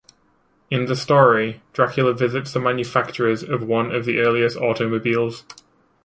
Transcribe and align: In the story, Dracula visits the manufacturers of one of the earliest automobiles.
In 0.71 0.87
the 0.87 0.95
story, 0.95 1.61
Dracula 1.73 2.13
visits 2.15 2.51
the 2.53 2.59
manufacturers 2.59 3.43
of 3.43 3.61
one 3.67 3.93
of 3.93 4.05
the 4.05 4.17
earliest 4.19 4.57
automobiles. 4.57 5.45